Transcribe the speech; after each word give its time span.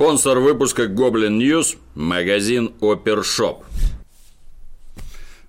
Спонсор 0.00 0.38
выпуска 0.38 0.86
Goblin 0.86 1.36
News– 1.36 1.76
магазин 1.94 2.72
Опершоп. 2.80 3.66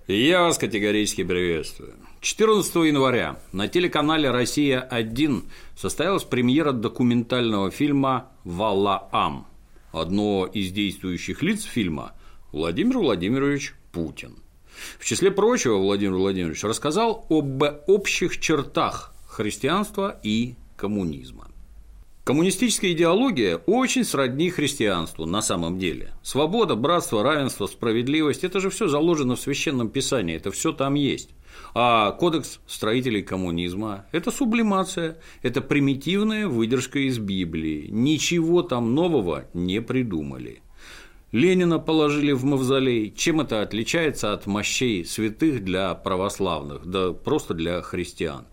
Я 0.06 0.42
вас 0.42 0.58
категорически 0.58 1.24
приветствую. 1.24 1.94
14 2.20 2.74
января 2.74 3.40
на 3.52 3.66
телеканале 3.68 4.30
«Россия-1» 4.30 5.44
состоялась 5.74 6.24
премьера 6.24 6.72
документального 6.72 7.70
фильма 7.70 8.28
«Валаам». 8.44 9.46
Одно 9.90 10.44
из 10.44 10.70
действующих 10.70 11.42
лиц 11.42 11.62
фильма– 11.62 12.12
Владимир 12.52 12.98
Владимирович 12.98 13.74
Путин. 13.90 14.36
В 14.98 15.06
числе 15.06 15.30
прочего 15.30 15.78
Владимир 15.78 16.16
Владимирович 16.16 16.62
рассказал 16.62 17.24
об 17.30 17.62
общих 17.86 18.38
чертах 18.38 19.14
христианства 19.26 20.20
и 20.22 20.56
коммунизма. 20.76 21.51
Коммунистическая 22.24 22.92
идеология 22.92 23.56
очень 23.66 24.04
сродни 24.04 24.48
христианству 24.48 25.26
на 25.26 25.42
самом 25.42 25.80
деле. 25.80 26.12
Свобода, 26.22 26.76
братство, 26.76 27.24
равенство, 27.24 27.66
справедливость– 27.66 28.44
это 28.44 28.60
же 28.60 28.70
все 28.70 28.86
заложено 28.86 29.34
в 29.34 29.40
священном 29.40 29.88
писании, 29.88 30.36
это 30.36 30.52
все 30.52 30.70
там 30.70 30.94
есть. 30.94 31.30
А 31.74 32.12
кодекс 32.12 32.60
строителей 32.68 33.22
коммунизма– 33.22 34.06
это 34.12 34.30
сублимация, 34.30 35.18
это 35.42 35.60
примитивная 35.60 36.46
выдержка 36.46 37.00
из 37.00 37.18
Библии. 37.18 37.88
Ничего 37.90 38.62
там 38.62 38.94
нового 38.94 39.46
не 39.52 39.82
придумали. 39.82 40.62
Ленина 41.32 41.80
положили 41.80 42.30
в 42.30 42.44
мавзолей. 42.44 43.12
Чем 43.16 43.40
это 43.40 43.62
отличается 43.62 44.32
от 44.32 44.46
мощей 44.46 45.04
святых 45.04 45.64
для 45.64 45.92
православных, 45.94 46.86
да 46.86 47.12
просто 47.12 47.54
для 47.54 47.82
христиан? 47.82 48.46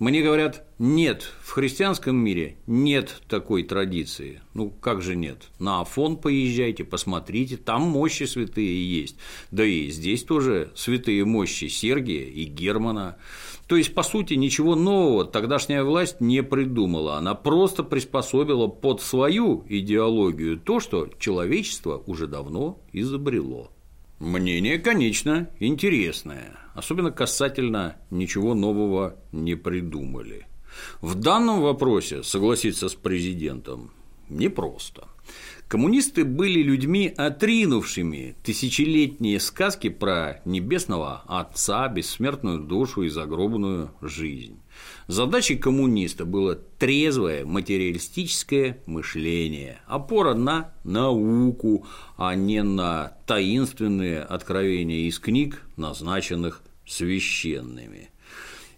Мне 0.00 0.22
говорят, 0.22 0.66
нет, 0.80 1.30
в 1.40 1.52
христианском 1.52 2.16
мире 2.16 2.56
нет 2.66 3.22
такой 3.28 3.62
традиции. 3.62 4.42
Ну, 4.52 4.70
как 4.70 5.02
же 5.02 5.14
нет? 5.14 5.50
На 5.60 5.82
Афон 5.82 6.16
поезжайте, 6.16 6.82
посмотрите, 6.82 7.56
там 7.56 7.82
мощи 7.82 8.24
святые 8.24 8.90
есть. 8.90 9.16
Да 9.52 9.64
и 9.64 9.90
здесь 9.90 10.24
тоже 10.24 10.72
святые 10.74 11.24
мощи 11.24 11.68
Сергия 11.68 12.24
и 12.24 12.42
Германа. 12.42 13.18
То 13.68 13.76
есть, 13.76 13.94
по 13.94 14.02
сути, 14.02 14.34
ничего 14.34 14.74
нового 14.74 15.24
тогдашняя 15.24 15.84
власть 15.84 16.20
не 16.20 16.42
придумала, 16.42 17.16
она 17.16 17.36
просто 17.36 17.84
приспособила 17.84 18.66
под 18.66 19.00
свою 19.00 19.64
идеологию 19.68 20.58
то, 20.58 20.80
что 20.80 21.08
человечество 21.20 22.02
уже 22.06 22.26
давно 22.26 22.80
изобрело. 22.92 23.70
Мнение, 24.24 24.78
конечно, 24.78 25.50
интересное, 25.60 26.56
особенно 26.72 27.10
касательно 27.10 27.96
ничего 28.10 28.54
нового 28.54 29.18
не 29.32 29.54
придумали. 29.54 30.46
В 31.02 31.14
данном 31.14 31.60
вопросе 31.60 32.22
согласиться 32.22 32.88
с 32.88 32.94
президентом 32.94 33.90
непросто. 34.30 35.08
Коммунисты 35.68 36.24
были 36.24 36.62
людьми, 36.62 37.12
отринувшими 37.14 38.34
тысячелетние 38.42 39.38
сказки 39.40 39.90
про 39.90 40.40
небесного 40.46 41.22
отца, 41.26 41.86
бессмертную 41.88 42.60
душу 42.60 43.02
и 43.02 43.10
загробную 43.10 43.90
жизнь. 44.00 44.58
Задачей 45.06 45.56
коммуниста 45.56 46.24
было 46.24 46.54
трезвое 46.54 47.44
материалистическое 47.44 48.82
мышление, 48.86 49.80
опора 49.86 50.32
на 50.34 50.72
науку, 50.82 51.86
а 52.16 52.34
не 52.34 52.62
на 52.62 53.18
таинственные 53.26 54.22
откровения 54.22 55.08
из 55.08 55.18
книг, 55.18 55.62
назначенных 55.76 56.62
священными. 56.86 58.10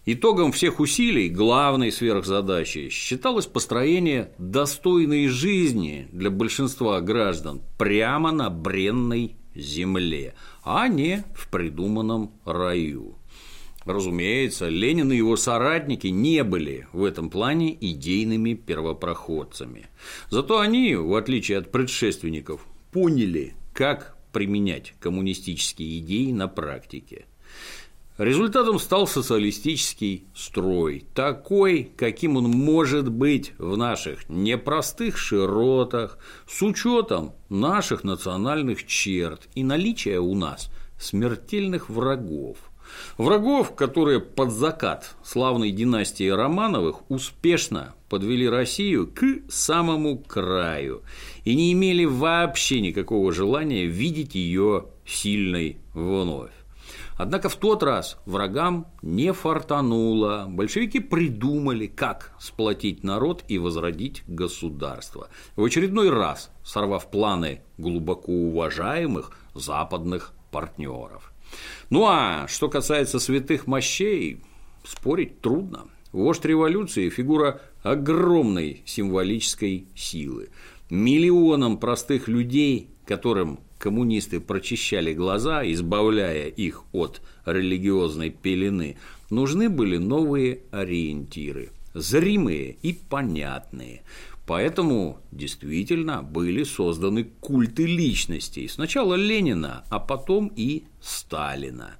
Итогом 0.05 0.51
всех 0.51 0.79
усилий 0.79 1.29
главной 1.29 1.91
сверхзадачей 1.91 2.89
считалось 2.89 3.45
построение 3.45 4.31
достойной 4.37 5.27
жизни 5.27 6.07
для 6.11 6.29
большинства 6.29 6.99
граждан 7.01 7.61
прямо 7.77 8.31
на 8.31 8.49
бренной 8.49 9.35
земле, 9.53 10.33
а 10.63 10.87
не 10.87 11.25
в 11.35 11.49
придуманном 11.49 12.31
раю. 12.45 13.16
Разумеется, 13.87 14.67
Ленин 14.67 15.13
и 15.13 15.15
его 15.15 15.37
соратники 15.37 16.07
не 16.07 16.43
были 16.43 16.87
в 16.91 17.05
этом 17.05 17.29
плане 17.29 17.73
идейными 17.79 18.53
первопроходцами. 18.53 19.87
Зато 20.29 20.59
они, 20.59 20.95
в 20.95 21.15
отличие 21.15 21.59
от 21.59 21.71
предшественников, 21.71 22.67
поняли, 22.91 23.53
как 23.73 24.17
применять 24.33 24.93
коммунистические 24.99 25.99
идеи 25.99 26.33
на 26.33 26.49
практике. 26.49 27.27
Результатом 28.17 28.77
стал 28.77 29.07
социалистический 29.07 30.25
строй, 30.35 31.05
такой, 31.13 31.89
каким 31.95 32.35
он 32.35 32.45
может 32.45 33.09
быть 33.09 33.53
в 33.57 33.77
наших 33.77 34.27
непростых 34.27 35.17
широтах, 35.17 36.17
с 36.45 36.61
учетом 36.61 37.35
наших 37.47 38.03
национальных 38.03 38.85
черт 38.85 39.47
и 39.55 39.63
наличия 39.63 40.19
у 40.19 40.35
нас 40.35 40.69
смертельных 40.99 41.89
врагов. 41.89 42.57
Врагов, 43.17 43.75
которые 43.75 44.19
под 44.19 44.51
закат 44.51 45.15
славной 45.23 45.71
династии 45.71 46.29
Романовых 46.29 47.09
успешно 47.09 47.95
подвели 48.09 48.47
Россию 48.47 49.07
к 49.07 49.23
самому 49.49 50.17
краю 50.17 51.03
и 51.43 51.55
не 51.55 51.73
имели 51.73 52.05
вообще 52.05 52.81
никакого 52.81 53.31
желания 53.31 53.85
видеть 53.85 54.35
ее 54.35 54.85
сильной 55.05 55.77
вновь. 55.93 56.51
Однако 57.17 57.49
в 57.49 57.55
тот 57.55 57.81
раз 57.81 58.17
врагам 58.25 58.87
не 59.01 59.33
фартануло. 59.33 60.45
Большевики 60.47 60.99
придумали, 60.99 61.87
как 61.87 62.31
сплотить 62.39 63.03
народ 63.03 63.43
и 63.47 63.57
возродить 63.57 64.23
государство. 64.27 65.29
В 65.55 65.63
очередной 65.63 66.09
раз 66.11 66.51
сорвав 66.63 67.09
планы 67.09 67.61
глубоко 67.77 68.31
уважаемых 68.31 69.31
западных 69.55 70.33
партнеров. 70.51 71.33
Ну 71.89 72.05
а 72.05 72.47
что 72.47 72.69
касается 72.69 73.19
святых 73.19 73.67
мощей, 73.67 74.41
спорить 74.83 75.41
трудно. 75.41 75.85
Вождь 76.11 76.45
революции– 76.45 77.09
фигура 77.11 77.61
огромной 77.83 78.81
символической 78.85 79.87
силы. 79.95 80.49
Миллионам 80.89 81.77
простых 81.77 82.27
людей, 82.27 82.89
которым 83.05 83.59
коммунисты 83.77 84.39
прочищали 84.39 85.13
глаза, 85.13 85.69
избавляя 85.69 86.47
их 86.47 86.83
от 86.93 87.21
религиозной 87.45 88.29
пелены, 88.29 88.97
нужны 89.29 89.69
были 89.69 89.97
новые 89.97 90.61
ориентиры, 90.71 91.71
зримые 91.93 92.77
и 92.81 92.93
понятные. 92.93 94.01
Поэтому 94.47 95.19
действительно 95.33 96.23
были 96.23 96.63
созданы 96.63 97.25
культы 97.25 97.85
личностей. 97.85 98.69
Сначала 98.69 99.15
Ленина, 99.15 99.83
а 99.89 99.99
потом 99.99 100.53
и 100.55 100.85
Сталина. 101.01 101.97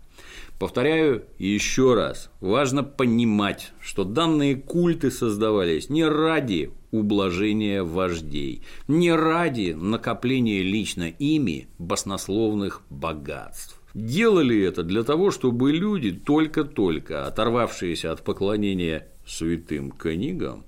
Повторяю 0.57 1.25
еще 1.37 1.93
раз, 1.93 2.31
важно 2.39 2.83
понимать, 2.83 3.73
что 3.81 4.05
данные 4.05 4.55
культы 4.55 5.11
создавались 5.11 5.89
не 5.89 6.05
ради 6.05 6.71
ублажения 6.91 7.83
вождей, 7.83 8.63
не 8.87 9.11
ради 9.11 9.73
накопления 9.73 10.63
лично 10.63 11.09
ими 11.09 11.67
баснословных 11.77 12.81
богатств. 12.89 13.79
Делали 13.93 14.63
это 14.63 14.83
для 14.83 15.03
того, 15.03 15.31
чтобы 15.31 15.73
люди, 15.73 16.11
только-только 16.11 17.27
оторвавшиеся 17.27 18.13
от 18.13 18.23
поклонения 18.23 19.07
святым 19.25 19.91
книгам, 19.91 20.65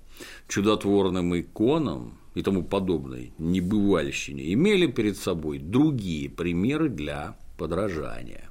чудотворным 0.47 1.40
иконам 1.40 2.19
и 2.35 2.41
тому 2.41 2.63
подобной 2.63 3.34
небывальщине, 3.38 4.53
имели 4.53 4.88
перед 4.88 5.18
собой 5.18 5.59
другие 5.59 6.30
примеры 6.30 6.90
для 6.90 7.38
подражания. 7.57 8.50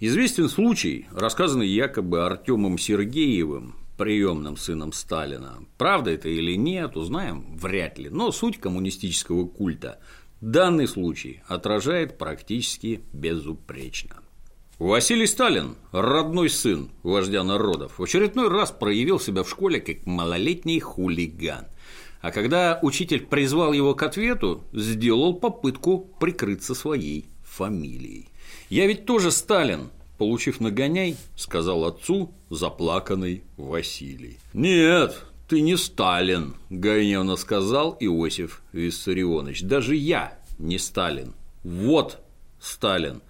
Известен 0.00 0.48
случай, 0.48 1.06
рассказанный 1.10 1.68
якобы 1.68 2.24
Артемом 2.24 2.78
Сергеевым, 2.78 3.74
приемным 3.96 4.56
сыном 4.56 4.92
Сталина. 4.92 5.58
Правда 5.76 6.12
это 6.12 6.28
или 6.28 6.54
нет, 6.54 6.96
узнаем 6.96 7.56
вряд 7.56 7.98
ли, 7.98 8.08
но 8.08 8.30
суть 8.30 8.58
коммунистического 8.58 9.46
культа 9.46 9.98
данный 10.40 10.86
случай 10.86 11.42
отражает 11.48 12.16
практически 12.16 13.02
безупречно. 13.12 14.22
Василий 14.78 15.26
Сталин, 15.26 15.74
родной 15.90 16.48
сын 16.48 16.90
вождя 17.02 17.42
народов, 17.42 17.98
в 17.98 18.02
очередной 18.04 18.48
раз 18.48 18.70
проявил 18.70 19.18
себя 19.18 19.42
в 19.42 19.50
школе 19.50 19.80
как 19.80 20.06
малолетний 20.06 20.78
хулиган. 20.78 21.64
А 22.20 22.30
когда 22.30 22.78
учитель 22.82 23.26
призвал 23.26 23.72
его 23.72 23.96
к 23.96 24.04
ответу, 24.04 24.62
сделал 24.72 25.34
попытку 25.34 26.08
прикрыться 26.20 26.76
своей 26.76 27.26
фамилией. 27.42 28.28
«Я 28.70 28.86
ведь 28.86 29.04
тоже 29.04 29.32
Сталин», 29.32 29.90
получив 30.16 30.60
нагоняй, 30.60 31.16
сказал 31.34 31.84
отцу 31.84 32.32
заплаканный 32.48 33.42
Василий. 33.56 34.38
«Нет, 34.52 35.24
ты 35.48 35.60
не 35.60 35.76
Сталин»,– 35.76 36.54
гневно 36.70 37.34
сказал 37.34 37.96
Иосиф 37.98 38.62
Виссарионович. 38.72 39.62
«Даже 39.62 39.96
я 39.96 40.38
не 40.56 40.78
Сталин. 40.78 41.34
Вот 41.64 42.20
Сталин». 42.60 43.22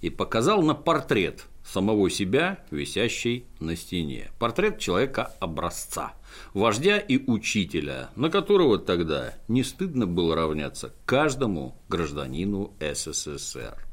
И 0.00 0.10
показал 0.10 0.62
на 0.62 0.74
портрет 0.74 1.46
самого 1.64 2.08
себя, 2.10 2.64
висящий 2.70 3.44
на 3.60 3.76
стене. 3.76 4.30
Портрет 4.38 4.78
человека 4.78 5.34
образца, 5.40 6.14
вождя 6.54 6.98
и 6.98 7.22
учителя, 7.30 8.10
на 8.16 8.30
которого 8.30 8.78
тогда 8.78 9.34
не 9.48 9.62
стыдно 9.62 10.06
было 10.06 10.34
равняться 10.34 10.94
каждому 11.04 11.76
гражданину 11.88 12.72
СССР. 12.80 13.84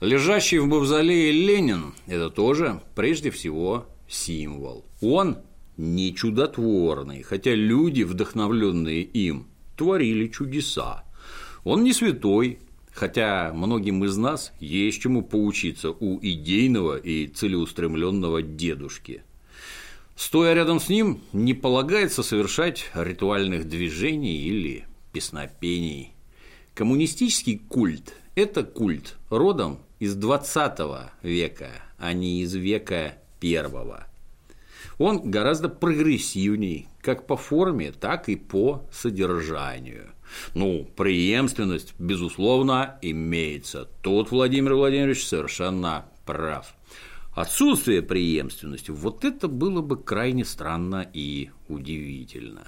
Лежащий 0.00 0.58
в 0.58 0.66
мавзолее 0.66 1.32
Ленин– 1.32 1.94
это 2.06 2.28
тоже 2.28 2.82
прежде 2.94 3.30
всего 3.30 3.86
символ. 4.08 4.84
Он 5.00 5.38
не 5.78 6.14
чудотворный, 6.14 7.22
хотя 7.22 7.54
люди, 7.54 8.02
вдохновленные 8.02 9.02
им, 9.02 9.46
творили 9.76 10.28
чудеса. 10.28 11.04
Он 11.64 11.82
не 11.82 11.92
святой, 11.92 12.58
хотя 12.96 13.52
многим 13.52 14.04
из 14.04 14.16
нас 14.16 14.52
есть 14.58 15.02
чему 15.02 15.22
поучиться 15.22 15.90
у 15.90 16.18
идейного 16.20 16.96
и 16.96 17.26
целеустремленного 17.26 18.40
дедушки. 18.40 19.22
Стоя 20.16 20.54
рядом 20.54 20.80
с 20.80 20.88
ним, 20.88 21.20
не 21.34 21.52
полагается 21.52 22.22
совершать 22.22 22.86
ритуальных 22.94 23.68
движений 23.68 24.38
или 24.38 24.86
песнопений. 25.12 26.14
Коммунистический 26.72 27.58
культ– 27.58 28.14
это 28.34 28.64
культ 28.64 29.16
родом 29.28 29.80
из 29.98 30.14
20 30.14 30.78
века, 31.22 31.68
а 31.98 32.14
не 32.14 32.40
из 32.40 32.54
века 32.54 33.18
первого. 33.40 34.06
Он 34.96 35.30
гораздо 35.30 35.68
прогрессивней 35.68 36.88
как 37.02 37.26
по 37.26 37.36
форме, 37.36 37.92
так 37.92 38.30
и 38.30 38.36
по 38.36 38.88
содержанию. 38.90 40.15
Ну, 40.54 40.88
преемственность, 40.96 41.94
безусловно, 41.98 42.98
имеется. 43.02 43.88
Тут 44.02 44.30
Владимир 44.30 44.74
Владимирович 44.74 45.26
совершенно 45.26 46.06
прав. 46.24 46.74
Отсутствие 47.34 48.02
преемственности– 48.02 48.90
вот 48.92 49.24
это 49.24 49.46
было 49.46 49.82
бы 49.82 49.96
крайне 50.02 50.44
странно 50.44 51.06
и 51.12 51.50
удивительно. 51.68 52.64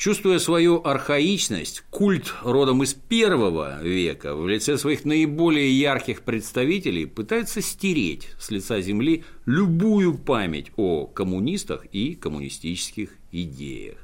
Чувствуя 0.00 0.38
свою 0.38 0.80
архаичность, 0.82 1.82
культ 1.90 2.32
родом 2.42 2.82
из 2.82 2.94
первого 2.94 3.82
века 3.82 4.34
в 4.34 4.48
лице 4.48 4.78
своих 4.78 5.04
наиболее 5.04 5.78
ярких 5.78 6.22
представителей 6.22 7.04
пытается 7.04 7.60
стереть 7.60 8.28
с 8.38 8.50
лица 8.50 8.80
земли 8.80 9.24
любую 9.44 10.16
память 10.16 10.72
о 10.76 11.04
коммунистах 11.04 11.84
и 11.92 12.14
коммунистических 12.14 13.10
идеях. 13.30 13.98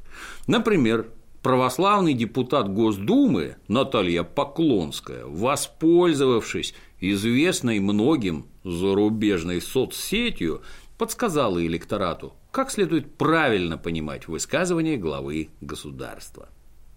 Например, 0.46 1.08
православный 1.46 2.12
депутат 2.12 2.74
Госдумы 2.74 3.54
Наталья 3.68 4.24
Поклонская, 4.24 5.26
воспользовавшись 5.26 6.74
известной 6.98 7.78
многим 7.78 8.46
зарубежной 8.64 9.60
соцсетью, 9.60 10.62
подсказала 10.98 11.64
электорату, 11.64 12.32
как 12.50 12.72
следует 12.72 13.14
правильно 13.16 13.78
понимать 13.78 14.26
высказывания 14.26 14.96
главы 14.96 15.50
государства. 15.60 16.48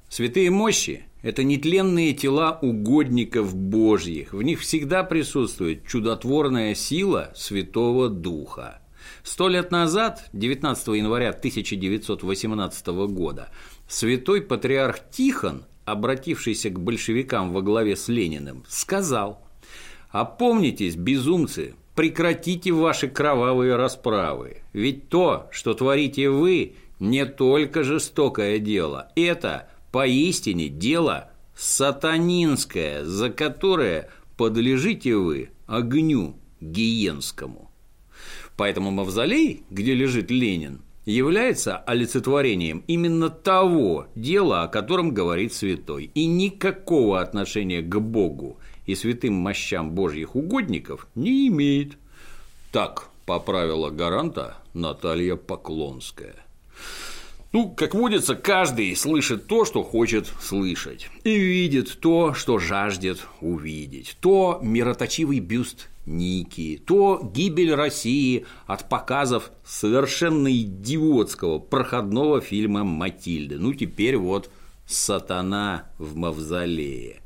Святые 0.10 0.50
мощи– 0.50 1.04
это 1.22 1.44
нетленные 1.44 2.14
тела 2.14 2.58
угодников 2.60 3.56
Божьих, 3.56 4.34
в 4.34 4.42
них 4.42 4.62
всегда 4.62 5.04
присутствует 5.04 5.86
чудотворная 5.86 6.74
сила 6.74 7.32
Святого 7.36 8.10
Духа. 8.10 8.82
Сто 9.24 9.48
лет 9.48 9.70
назад, 9.72 10.28
19 10.34 10.88
января 10.88 11.30
1918 11.30 12.88
года, 12.88 13.50
святой 13.90 14.42
патриарх 14.42 15.00
Тихон, 15.12 15.66
обратившийся 15.84 16.70
к 16.70 16.80
большевикам 16.80 17.52
во 17.52 17.62
главе 17.62 17.96
с 17.98 18.08
Лениным, 18.08 18.64
сказал 18.70 19.42
«Опомнитесь, 20.12 20.96
безумцы, 20.96 21.76
прекратите 21.96 22.72
ваши 22.72 23.10
кровавые 23.10 23.76
расправы. 23.76 24.62
Ведь 24.72 25.10
то, 25.10 25.50
что 25.52 25.74
творите 25.74 26.30
вы, 26.30 26.76
не 27.00 27.26
только 27.26 27.84
жестокое 27.84 28.60
дело. 28.60 29.12
Это 29.16 29.70
поистине 29.92 30.70
дело 30.70 31.32
сатанинское, 31.56 33.04
за 33.04 33.30
которое 33.30 34.10
подлежите 34.38 35.16
вы 35.16 35.50
огню 35.68 36.38
гиенскому. 36.62 37.72
Поэтому 38.56 38.92
мавзолей, 38.92 39.64
где 39.70 39.94
лежит 39.94 40.32
Ленин, 40.32 40.82
является 41.12 41.78
олицетворением 41.78 42.84
именно 42.88 43.30
того 43.30 44.08
дела, 44.16 44.64
о 44.64 44.68
котором 44.68 45.14
говорит 45.14 45.54
святой, 45.54 46.12
и 46.14 46.26
никакого 46.26 47.20
отношения 47.20 47.82
к 47.82 48.00
Богу 48.00 48.58
и 48.86 48.96
святым 48.96 49.34
мощам 49.34 49.92
божьих 49.92 50.36
угодников 50.36 51.08
не 51.16 51.48
имеет. 51.48 51.98
Так 52.72 53.10
поправила 53.26 53.90
гаранта 53.90 54.58
Наталья 54.74 55.36
Поклонская. 55.36 56.36
Ну, 57.52 57.70
как 57.70 57.96
водится, 57.96 58.36
каждый 58.36 58.96
слышит 58.96 59.48
то, 59.48 59.66
что 59.66 59.82
хочет 59.82 60.28
слышать, 60.40 61.10
и 61.24 61.36
видит 61.36 62.00
то, 62.00 62.36
что 62.36 62.60
жаждет 62.60 63.26
увидеть. 63.42 64.16
То 64.22 64.60
мироточивый 64.62 65.40
бюст 65.40 65.90
Ники, 66.10 66.82
то 66.86 67.22
гибель 67.34 67.74
России 67.74 68.46
от 68.66 68.90
показов 68.90 69.52
совершенно 69.64 70.52
идиотского 70.52 71.60
проходного 71.60 72.42
фильма 72.42 72.84
«Матильда». 72.84 73.58
Ну, 73.58 73.74
теперь 73.74 74.18
вот 74.18 74.50
«Сатана 74.86 75.90
в 75.98 76.16
мавзолее». 76.16 77.22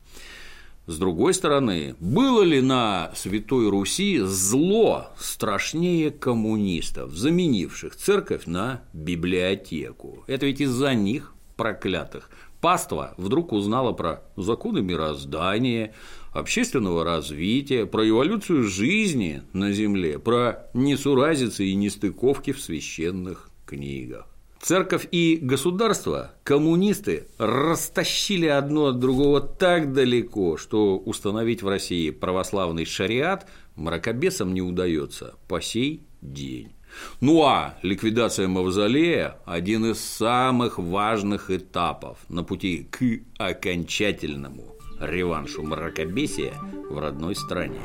С 0.85 0.97
другой 0.97 1.33
стороны, 1.33 1.95
было 2.01 2.41
ли 2.41 2.59
на 2.59 3.11
Святой 3.15 3.69
Руси 3.69 4.19
зло 4.19 5.07
страшнее 5.17 6.11
коммунистов, 6.11 7.13
заменивших 7.13 7.95
церковь 7.95 8.47
на 8.47 8.81
библиотеку? 8.91 10.25
Это 10.27 10.45
ведь 10.45 10.59
из-за 10.59 10.93
них, 10.93 11.33
проклятых, 11.55 12.29
паства 12.59 13.13
вдруг 13.15 13.53
узнала 13.53 13.93
про 13.93 14.23
законы 14.35 14.81
мироздания, 14.81 15.93
общественного 16.33 17.03
развития, 17.03 17.85
про 17.85 18.07
эволюцию 18.07 18.63
жизни 18.63 19.43
на 19.53 19.71
Земле, 19.71 20.19
про 20.19 20.67
несуразицы 20.73 21.65
и 21.65 21.75
нестыковки 21.75 22.51
в 22.51 22.61
священных 22.61 23.49
книгах. 23.65 24.27
Церковь 24.61 25.09
и 25.11 25.37
государство 25.41 26.31
коммунисты 26.43 27.27
растащили 27.37 28.45
одно 28.45 28.87
от 28.87 28.99
другого 28.99 29.41
так 29.41 29.91
далеко, 29.91 30.55
что 30.55 30.97
установить 30.97 31.61
в 31.61 31.67
России 31.67 32.11
православный 32.11 32.85
шариат 32.85 33.45
мракобесам 33.75 34.53
не 34.53 34.61
удается 34.61 35.35
по 35.49 35.61
сей 35.61 36.03
день. 36.21 36.71
Ну 37.19 37.43
а 37.43 37.77
ликвидация 37.81 38.47
мавзолея– 38.47 39.37
один 39.45 39.91
из 39.91 39.99
самых 39.99 40.79
важных 40.79 41.51
этапов 41.51 42.19
на 42.29 42.43
пути 42.43 42.87
к 42.89 43.03
окончательному 43.37 44.72
реваншу 44.99 45.63
мракобесия 45.63 46.53
в 46.89 46.97
родной 46.97 47.35
стране. 47.35 47.81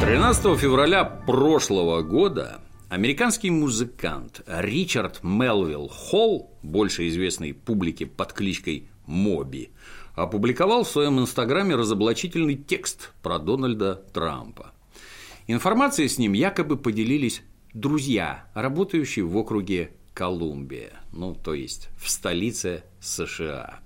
13 0.00 0.58
февраля 0.58 1.04
прошлого 1.04 2.02
года 2.02 2.60
Американский 2.92 3.50
музыкант 3.50 4.42
Ричард 4.46 5.20
Мелвилл 5.22 5.88
Холл, 5.88 6.50
больше 6.62 7.08
известный 7.08 7.54
публике 7.54 8.04
под 8.04 8.34
кличкой 8.34 8.88
Моби, 9.06 9.70
опубликовал 10.14 10.84
в 10.84 10.88
своем 10.90 11.18
инстаграме 11.18 11.74
разоблачительный 11.74 12.54
текст 12.54 13.14
про 13.22 13.38
Дональда 13.38 13.94
Трампа. 14.12 14.74
Информацией 15.46 16.08
с 16.08 16.18
ним 16.18 16.34
якобы 16.34 16.76
поделились 16.76 17.42
друзья, 17.72 18.44
работающие 18.52 19.24
в 19.24 19.38
округе 19.38 19.92
Колумбия, 20.12 20.92
ну, 21.12 21.34
то 21.34 21.54
есть 21.54 21.88
в 21.98 22.10
столице 22.10 22.84
США. 23.00 23.81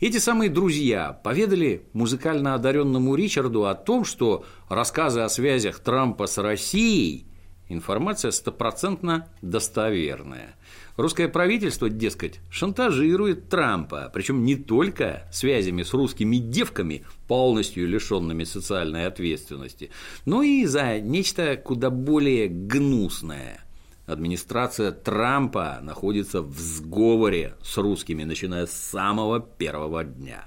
Эти 0.00 0.18
самые 0.18 0.50
друзья 0.50 1.12
поведали 1.12 1.86
музыкально 1.92 2.54
одаренному 2.54 3.14
Ричарду 3.14 3.66
о 3.66 3.74
том, 3.74 4.04
что 4.04 4.44
рассказы 4.68 5.20
о 5.20 5.28
связях 5.28 5.80
Трампа 5.80 6.26
с 6.26 6.38
Россией 6.38 7.26
Информация 7.68 8.30
стопроцентно 8.30 9.26
достоверная. 9.40 10.54
Русское 10.96 11.28
правительство, 11.28 11.88
дескать, 11.88 12.40
шантажирует 12.50 13.48
Трампа, 13.48 14.10
причем 14.12 14.44
не 14.44 14.54
только 14.54 15.26
связями 15.32 15.82
с 15.82 15.94
русскими 15.94 16.36
девками, 16.36 17.04
полностью 17.26 17.88
лишенными 17.88 18.44
социальной 18.44 19.06
ответственности, 19.06 19.90
но 20.26 20.42
и 20.42 20.66
за 20.66 21.00
нечто 21.00 21.56
куда 21.56 21.88
более 21.88 22.48
гнусное. 22.48 23.60
Администрация 24.06 24.92
Трампа 24.92 25.78
находится 25.82 26.42
в 26.42 26.58
сговоре 26.58 27.54
с 27.62 27.78
русскими, 27.78 28.24
начиная 28.24 28.66
с 28.66 28.72
самого 28.72 29.40
первого 29.40 30.04
дня. 30.04 30.44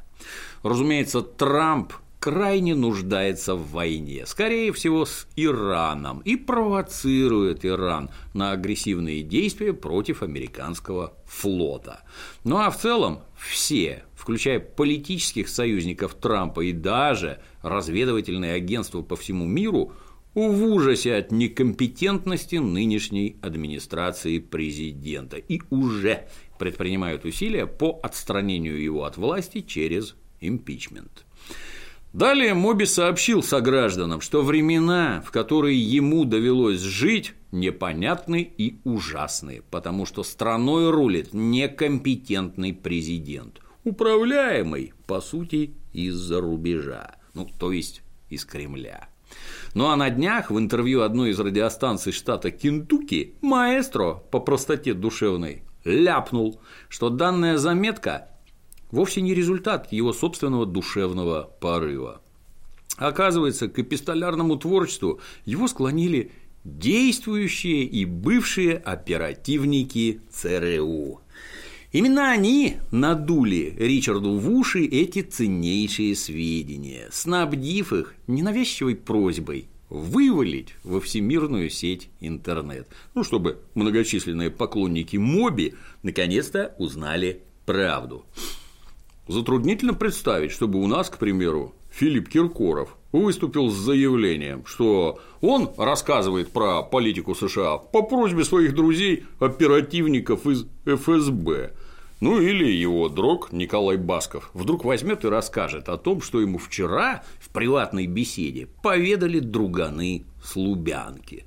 Разумеется, 0.61 1.21
Трамп 1.21 1.93
крайне 2.19 2.75
нуждается 2.75 3.55
в 3.55 3.71
войне, 3.71 4.25
скорее 4.25 4.73
всего, 4.73 5.05
с 5.05 5.27
Ираном, 5.35 6.19
и 6.19 6.35
провоцирует 6.35 7.65
Иран 7.65 8.09
на 8.33 8.51
агрессивные 8.51 9.23
действия 9.23 9.73
против 9.73 10.23
американского 10.23 11.13
флота. 11.25 12.01
Ну 12.43 12.57
а 12.57 12.69
в 12.69 12.77
целом 12.77 13.21
все, 13.37 14.03
включая 14.15 14.59
политических 14.59 15.47
союзников 15.47 16.15
Трампа 16.15 16.61
и 16.61 16.73
даже 16.73 17.39
разведывательные 17.61 18.53
агентства 18.53 19.01
по 19.01 19.15
всему 19.15 19.45
миру, 19.45 19.93
в 20.45 20.63
ужасе 20.65 21.15
от 21.15 21.31
некомпетентности 21.31 22.57
нынешней 22.57 23.37
администрации 23.41 24.37
президента 24.37 25.37
и 25.37 25.61
уже 25.71 26.27
предпринимают 26.59 27.25
усилия 27.25 27.65
по 27.65 27.99
отстранению 28.03 28.79
его 28.79 29.05
от 29.05 29.17
власти 29.17 29.61
через 29.61 30.15
импичмент. 30.39 31.25
Далее 32.13 32.53
Моби 32.53 32.85
сообщил 32.85 33.41
согражданам, 33.41 34.21
что 34.21 34.43
времена, 34.43 35.23
в 35.25 35.31
которые 35.31 35.79
ему 35.79 36.23
довелось 36.23 36.81
жить, 36.81 37.33
непонятны 37.51 38.41
и 38.57 38.77
ужасны, 38.83 39.63
потому 39.71 40.05
что 40.05 40.21
страной 40.21 40.91
рулит 40.91 41.33
некомпетентный 41.33 42.73
президент, 42.73 43.59
управляемый, 43.83 44.93
по 45.07 45.19
сути, 45.19 45.73
из-за 45.93 46.41
рубежа, 46.41 47.15
ну, 47.33 47.49
то 47.59 47.71
есть 47.71 48.03
из 48.29 48.45
Кремля. 48.45 49.09
Ну 49.73 49.87
а 49.87 49.95
на 49.95 50.09
днях 50.09 50.51
в 50.51 50.57
интервью 50.57 51.01
одной 51.01 51.31
из 51.31 51.39
радиостанций 51.39 52.11
штата 52.11 52.51
Кентукки 52.51 53.35
маэстро 53.41 54.13
по 54.31 54.39
простоте 54.39 54.93
душевной 54.93 55.63
ляпнул, 55.83 56.59
что 56.89 57.09
данная 57.09 57.57
заметка 57.57 58.29
вовсе 58.91 59.21
не 59.21 59.33
результат 59.33 59.91
его 59.91 60.13
собственного 60.13 60.65
душевного 60.65 61.49
порыва. 61.59 62.21
Оказывается, 62.97 63.67
к 63.67 63.77
эпистолярному 63.79 64.57
творчеству 64.57 65.19
его 65.45 65.67
склонили 65.67 66.31
действующие 66.63 67.83
и 67.83 68.05
бывшие 68.05 68.77
оперативники 68.77 70.21
ЦРУ. 70.31 71.21
Именно 71.97 72.29
они 72.29 72.77
надули 72.91 73.73
Ричарду 73.75 74.37
в 74.37 74.51
уши 74.51 74.85
эти 74.85 75.23
ценнейшие 75.23 76.15
сведения, 76.15 77.07
снабдив 77.11 77.91
их 77.91 78.13
ненавязчивой 78.27 78.95
просьбой 78.95 79.67
вывалить 79.89 80.75
во 80.83 81.01
всемирную 81.01 81.71
сеть 81.71 82.09
интернет, 82.19 82.87
ну, 83.15 83.23
чтобы 83.23 83.63
многочисленные 83.73 84.51
поклонники 84.51 85.17
Моби 85.17 85.73
наконец-то 86.03 86.75
узнали 86.77 87.41
правду. 87.65 88.27
Затруднительно 89.27 89.95
представить, 89.95 90.51
чтобы 90.51 90.79
у 90.79 90.85
нас, 90.85 91.09
к 91.09 91.17
примеру, 91.17 91.73
Филипп 91.89 92.29
Киркоров 92.29 92.95
выступил 93.11 93.71
с 93.71 93.75
заявлением, 93.75 94.67
что 94.67 95.19
он 95.41 95.71
рассказывает 95.77 96.51
про 96.51 96.83
политику 96.83 97.33
США 97.33 97.79
по 97.79 98.03
просьбе 98.03 98.45
своих 98.45 98.75
друзей 98.75 99.25
оперативников 99.39 100.45
из 100.45 100.67
ФСБ. 100.85 101.73
Ну 102.19 102.41
или 102.41 102.65
его 102.65 103.09
друг 103.09 103.51
Николай 103.51 103.97
Басков 103.97 104.49
вдруг 104.53 104.85
возьмет 104.85 105.23
и 105.23 105.29
расскажет 105.29 105.87
о 105.87 105.97
том, 105.97 106.21
что 106.21 106.41
ему 106.41 106.57
вчера 106.57 107.23
в 107.39 107.49
приватной 107.49 108.07
беседе 108.07 108.67
поведали 108.81 109.39
друганы 109.39 110.25
с 110.43 110.55
Лубянки. 110.55 111.45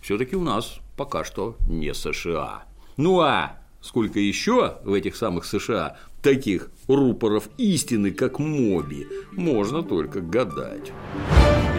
Все-таки 0.00 0.34
у 0.34 0.42
нас 0.42 0.80
пока 0.96 1.22
что 1.22 1.56
не 1.68 1.94
США. 1.94 2.64
Ну 2.96 3.20
а 3.20 3.60
сколько 3.80 4.18
еще 4.18 4.78
в 4.84 4.92
этих 4.92 5.14
самых 5.14 5.44
США 5.44 5.96
таких 6.20 6.70
рупоров 6.88 7.48
истины, 7.56 8.10
как 8.10 8.40
Моби, 8.40 9.06
можно 9.32 9.84
только 9.84 10.20
гадать. 10.20 10.92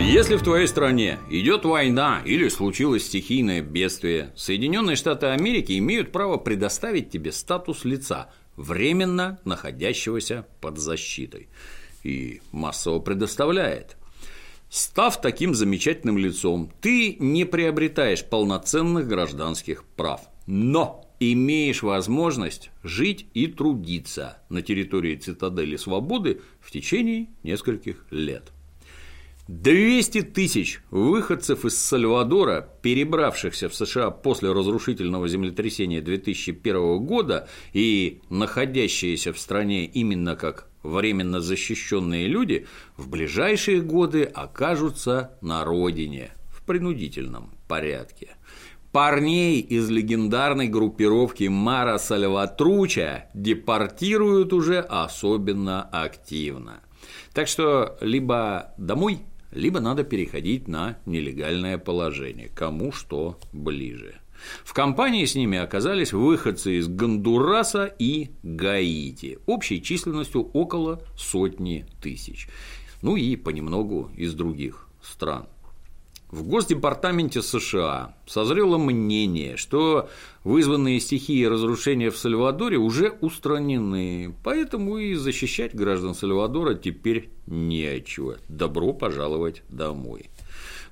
Если 0.05 0.35
в 0.35 0.43
твоей 0.43 0.67
стране 0.67 1.17
идет 1.29 1.63
война 1.63 2.21
или 2.25 2.49
случилось 2.49 3.05
стихийное 3.05 3.61
бедствие, 3.61 4.33
Соединенные 4.35 4.97
Штаты 4.97 5.27
Америки 5.27 5.77
имеют 5.79 6.11
право 6.11 6.37
предоставить 6.37 7.09
тебе 7.09 7.31
статус 7.31 7.85
лица, 7.85 8.29
временно 8.57 9.39
находящегося 9.45 10.45
под 10.59 10.77
защитой. 10.77 11.47
И 12.03 12.41
массово 12.51 12.99
предоставляет. 12.99 13.95
Став 14.69 15.19
таким 15.21 15.55
замечательным 15.55 16.17
лицом, 16.17 16.69
ты 16.81 17.15
не 17.19 17.45
приобретаешь 17.45 18.25
полноценных 18.25 19.07
гражданских 19.07 19.85
прав. 19.95 20.21
Но 20.47 21.09
имеешь 21.21 21.81
возможность 21.81 22.71
жить 22.83 23.27
и 23.33 23.47
трудиться 23.47 24.37
на 24.49 24.61
территории 24.61 25.15
цитадели 25.15 25.77
свободы 25.77 26.41
в 26.59 26.71
течение 26.71 27.29
нескольких 27.41 28.05
лет. 28.11 28.51
200 29.47 30.21
тысяч 30.21 30.81
выходцев 30.89 31.65
из 31.65 31.77
Сальвадора, 31.77 32.69
перебравшихся 32.81 33.67
в 33.67 33.75
США 33.75 34.09
после 34.09 34.51
разрушительного 34.53 35.27
землетрясения 35.27 36.01
2001 36.01 37.05
года 37.05 37.49
и 37.73 38.21
находящиеся 38.29 39.33
в 39.33 39.39
стране 39.39 39.85
именно 39.85 40.37
как 40.37 40.69
временно 40.81 41.41
защищенные 41.41 42.27
люди, 42.27 42.67
в 42.95 43.09
ближайшие 43.09 43.81
годы 43.81 44.23
окажутся 44.23 45.37
на 45.41 45.65
родине 45.65 46.31
в 46.49 46.63
принудительном 46.63 47.51
порядке 47.67 48.35
парней 48.93 49.59
из 49.59 49.89
легендарной 49.89 50.67
группировки 50.67 51.45
Мара 51.45 51.97
Сальватруча 51.97 53.25
депортируют 53.33 54.53
уже 54.53 54.79
особенно 54.79 55.81
активно. 55.81 56.81
Так 57.33 57.47
что 57.47 57.97
либо 57.99 58.73
домой, 58.77 59.19
либо 59.53 59.79
надо 59.79 60.03
переходить 60.03 60.67
на 60.67 60.97
нелегальное 61.05 61.77
положение, 61.77 62.49
кому 62.49 62.91
что 62.91 63.39
ближе. 63.51 64.15
В 64.63 64.73
компании 64.73 65.25
с 65.25 65.35
ними 65.35 65.57
оказались 65.57 66.11
выходцы 66.11 66.77
из 66.77 66.87
Гондураса 66.87 67.85
и 67.85 68.29
Гаити, 68.43 69.39
общей 69.45 69.81
численностью 69.81 70.49
около 70.53 71.01
сотни 71.17 71.85
тысяч. 72.01 72.47
Ну 73.01 73.15
и 73.15 73.35
понемногу 73.35 74.11
из 74.15 74.33
других 74.33 74.89
стран. 75.01 75.47
В 76.33 76.47
Госдепартаменте 76.47 77.43
США 77.43 78.15
созрело 78.25 78.79
мнение, 78.79 79.55
что 79.55 80.09
вызванные 80.43 80.99
стихии 80.99 81.45
разрушения 81.45 82.09
в 82.09 82.17
Сальвадоре 82.17 82.77
уже 82.77 83.11
устранены, 83.21 84.35
поэтому 84.43 84.97
и 84.97 85.13
защищать 85.13 85.75
граждан 85.75 86.15
Сальвадора 86.15 86.73
теперь 86.73 87.29
нечего. 87.45 88.39
Добро 88.49 88.93
пожаловать 88.93 89.61
домой. 89.69 90.31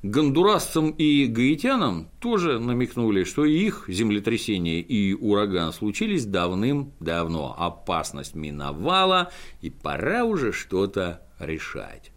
Гондурасцам 0.04 0.92
и 0.92 1.26
гаитянам 1.26 2.10
тоже 2.20 2.60
намекнули, 2.60 3.24
что 3.24 3.44
их 3.44 3.86
землетрясение 3.88 4.80
и 4.80 5.16
ураган 5.16 5.74
случились 5.74 6.28
давным-давно, 6.28 7.56
опасность 7.58 8.36
миновала, 8.36 9.32
и 9.60 9.72
пора 9.72 10.24
уже 10.24 10.52
что-то 10.54 11.26
решать. 11.40 12.12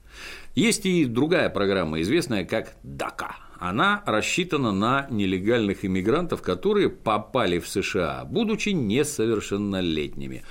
Есть 0.55 0.87
и 0.87 1.05
другая 1.05 1.51
программа, 1.51 2.01
известная 2.01 2.45
как 2.45 2.77
ДАКА. 2.85 3.37
Она 3.59 4.05
рассчитана 4.07 4.71
на 4.71 5.09
нелегальных 5.11 5.85
иммигрантов, 5.85 6.43
которые 6.43 6.91
попали 6.91 7.59
в 7.59 7.69
США, 7.69 8.25
будучи 8.25 8.69
несовершеннолетними, 8.69 10.45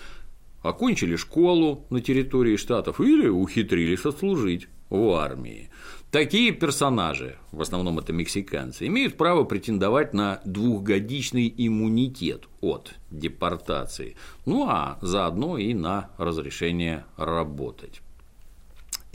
окончили 0.62 1.16
школу 1.16 1.86
на 1.90 2.02
территории 2.02 2.58
штатов 2.58 3.00
или 3.00 3.30
ухитрились 3.30 4.06
отслужить 4.06 4.68
в 4.90 5.12
армии. 5.12 5.70
Такие 6.12 6.52
персонажи, 6.52 7.38
в 7.52 7.62
основном 7.62 7.98
это 7.98 8.12
мексиканцы, 8.12 8.88
имеют 8.88 9.16
право 9.16 9.46
претендовать 9.46 10.14
на 10.14 10.42
двухгодичный 10.44 11.54
иммунитет 11.58 12.44
от 12.62 12.94
депортации, 13.10 14.16
ну 14.46 14.68
а 14.68 14.98
заодно 15.02 15.58
и 15.58 15.74
на 15.74 16.10
разрешение 16.18 17.06
работать 17.16 18.02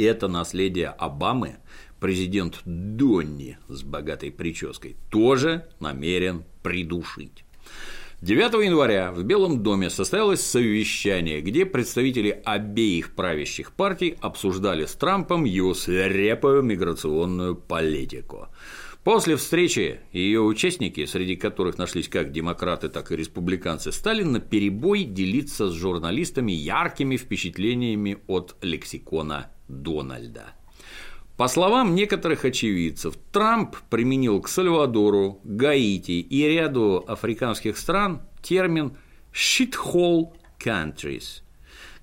это 0.04 0.28
наследие 0.28 0.88
Обамы 0.88 1.56
президент 2.00 2.60
Донни 2.64 3.58
с 3.68 3.82
богатой 3.82 4.30
прической 4.30 4.96
тоже 5.10 5.68
намерен 5.80 6.44
придушить. 6.62 7.44
9 8.20 8.64
января 8.64 9.12
в 9.12 9.22
Белом 9.22 9.62
доме 9.62 9.90
состоялось 9.90 10.40
совещание, 10.40 11.40
где 11.40 11.64
представители 11.64 12.42
обеих 12.44 13.14
правящих 13.14 13.70
партий 13.72 14.16
обсуждали 14.20 14.86
с 14.86 14.94
Трампом 14.94 15.44
его 15.44 15.72
свирепую 15.72 16.62
миграционную 16.62 17.54
политику. 17.54 18.48
После 19.04 19.36
встречи 19.36 20.00
ее 20.12 20.40
участники, 20.40 21.04
среди 21.06 21.36
которых 21.36 21.78
нашлись 21.78 22.08
как 22.08 22.32
демократы, 22.32 22.88
так 22.88 23.12
и 23.12 23.16
республиканцы, 23.16 23.92
стали 23.92 24.24
на 24.24 24.40
перебой 24.40 25.04
делиться 25.04 25.68
с 25.68 25.72
журналистами 25.72 26.50
яркими 26.50 27.16
впечатлениями 27.16 28.18
от 28.26 28.56
лексикона 28.62 29.48
Дональда. 29.68 30.54
По 31.37 31.46
словам 31.46 31.94
некоторых 31.94 32.44
очевидцев, 32.44 33.14
Трамп 33.30 33.76
применил 33.90 34.40
к 34.40 34.48
Сальвадору, 34.48 35.40
Гаити 35.44 36.20
и 36.20 36.48
ряду 36.48 37.04
африканских 37.06 37.78
стран 37.78 38.22
термин 38.42 38.96
«shithole 39.32 40.32
countries». 40.58 41.42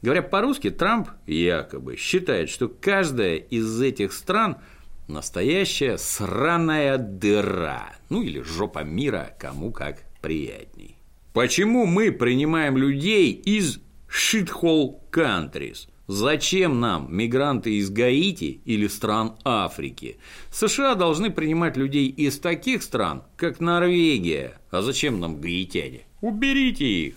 Говоря 0.02 0.22
по-русски, 0.22 0.70
Трамп 0.70 1.10
якобы 1.28 1.98
считает, 1.98 2.50
что 2.50 2.70
каждая 2.70 3.36
из 3.36 3.82
этих 3.82 4.14
стран– 4.14 4.58
настоящая 5.08 5.98
сраная 5.98 6.98
дыра, 6.98 7.94
ну 8.10 8.22
или 8.22 8.42
жопа 8.42 8.84
мира, 8.84 9.36
кому 9.38 9.72
как 9.72 10.04
приятней. 10.22 10.96
Почему 11.34 11.86
мы 11.86 12.12
принимаем 12.12 12.78
людей 12.78 13.32
из 13.32 13.80
shithole 14.08 15.00
countries– 15.12 15.90
Зачем 16.08 16.80
нам 16.80 17.08
мигранты 17.10 17.78
из 17.78 17.90
Гаити 17.90 18.62
или 18.66 18.88
стран 18.88 19.34
Африки? 19.44 20.18
США 20.52 20.94
должны 20.94 21.32
принимать 21.32 21.78
людей 21.78 22.10
из 22.10 22.40
таких 22.40 22.84
стран, 22.84 23.24
как 23.38 23.60
Норвегия. 23.60 24.60
А 24.70 24.84
зачем 24.84 25.20
нам 25.20 25.42
гаитяне? 25.42 26.02
Уберите 26.22 26.86
их. 26.86 27.16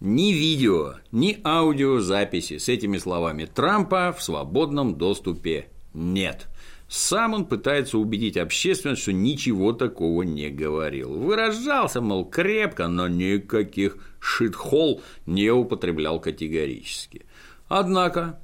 Ни 0.00 0.32
видео, 0.32 0.94
ни 1.10 1.40
аудиозаписи 1.42 2.58
с 2.58 2.68
этими 2.68 2.98
словами 2.98 3.46
Трампа 3.46 4.14
в 4.16 4.22
свободном 4.22 4.94
доступе 4.94 5.66
нет. 5.92 6.46
Сам 6.88 7.34
он 7.34 7.46
пытается 7.46 7.98
убедить 7.98 8.36
общественность, 8.36 9.02
что 9.02 9.12
ничего 9.12 9.72
такого 9.72 10.22
не 10.22 10.50
говорил. 10.50 11.18
Выражался, 11.18 12.00
мол, 12.00 12.24
крепко, 12.24 12.86
но 12.86 13.08
никаких 13.08 13.98
шитхол 14.20 15.02
не 15.26 15.50
употреблял 15.50 16.20
категорически. 16.20 17.26
Однако 17.68 18.40